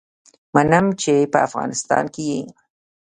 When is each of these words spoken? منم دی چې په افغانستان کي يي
منم 0.53 0.85
دی 0.89 0.95
چې 1.01 1.13
په 1.31 1.37
افغانستان 1.47 2.03
کي 2.13 2.23
يي 2.31 2.41